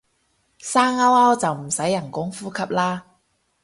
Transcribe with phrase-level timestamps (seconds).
[0.57, 3.05] 生勾勾就唔使人工呼吸啦